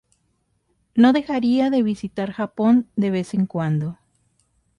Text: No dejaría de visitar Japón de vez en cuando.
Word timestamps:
No 0.95 1.13
dejaría 1.13 1.69
de 1.69 1.83
visitar 1.83 2.31
Japón 2.31 2.89
de 2.95 3.11
vez 3.11 3.35
en 3.35 3.45
cuando. 3.45 3.99